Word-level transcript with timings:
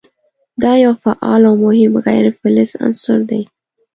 دا 0.63 0.73
یو 0.83 0.93
فعال 1.03 1.41
او 1.49 1.55
مهم 1.65 1.93
غیر 2.07 2.25
فلز 2.39 2.71
عنصر 2.85 3.19
دی. 3.29 3.41